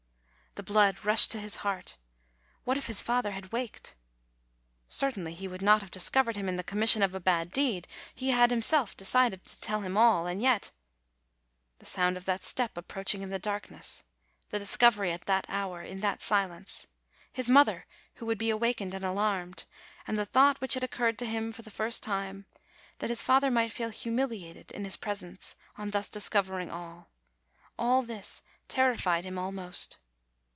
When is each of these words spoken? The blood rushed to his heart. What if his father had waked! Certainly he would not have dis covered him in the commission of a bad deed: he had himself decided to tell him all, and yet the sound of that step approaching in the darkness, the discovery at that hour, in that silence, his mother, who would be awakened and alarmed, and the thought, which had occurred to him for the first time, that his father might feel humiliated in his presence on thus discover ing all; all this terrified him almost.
The 0.55 0.63
blood 0.63 1.05
rushed 1.05 1.31
to 1.31 1.39
his 1.39 1.55
heart. 1.63 1.95
What 2.65 2.75
if 2.75 2.87
his 2.87 3.01
father 3.01 3.31
had 3.31 3.53
waked! 3.53 3.95
Certainly 4.89 5.35
he 5.35 5.47
would 5.47 5.61
not 5.61 5.79
have 5.79 5.91
dis 5.91 6.09
covered 6.09 6.35
him 6.35 6.49
in 6.49 6.57
the 6.57 6.63
commission 6.65 7.01
of 7.01 7.15
a 7.15 7.21
bad 7.21 7.53
deed: 7.53 7.87
he 8.13 8.31
had 8.31 8.51
himself 8.51 8.97
decided 8.97 9.45
to 9.45 9.61
tell 9.61 9.79
him 9.79 9.95
all, 9.95 10.27
and 10.27 10.41
yet 10.41 10.73
the 11.79 11.85
sound 11.85 12.17
of 12.17 12.25
that 12.25 12.43
step 12.43 12.75
approaching 12.77 13.21
in 13.21 13.29
the 13.29 13.39
darkness, 13.39 14.03
the 14.49 14.59
discovery 14.59 15.13
at 15.13 15.23
that 15.25 15.45
hour, 15.47 15.81
in 15.81 16.01
that 16.01 16.21
silence, 16.21 16.85
his 17.31 17.49
mother, 17.49 17.85
who 18.15 18.25
would 18.25 18.37
be 18.37 18.49
awakened 18.49 18.93
and 18.93 19.05
alarmed, 19.05 19.65
and 20.05 20.19
the 20.19 20.25
thought, 20.25 20.59
which 20.59 20.73
had 20.73 20.83
occurred 20.83 21.17
to 21.19 21.25
him 21.25 21.53
for 21.53 21.61
the 21.61 21.71
first 21.71 22.03
time, 22.03 22.45
that 22.97 23.09
his 23.09 23.23
father 23.23 23.49
might 23.49 23.71
feel 23.71 23.89
humiliated 23.89 24.69
in 24.73 24.83
his 24.83 24.97
presence 24.97 25.55
on 25.77 25.91
thus 25.91 26.09
discover 26.09 26.59
ing 26.59 26.69
all; 26.69 27.09
all 27.79 28.01
this 28.03 28.41
terrified 28.67 29.23
him 29.23 29.37
almost. 29.39 29.97